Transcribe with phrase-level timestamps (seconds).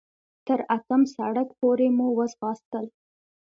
[0.47, 2.85] تر اتم سړک پورې مو وځغاستل.